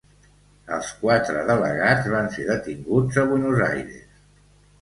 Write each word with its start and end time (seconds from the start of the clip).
Els 0.77 0.87
quatre 1.01 1.43
delegats 1.51 2.09
van 2.15 2.31
ser 2.39 2.47
detinguts 2.49 3.23
a 3.25 3.27
Buenos 3.33 3.63
Aires. 3.71 4.13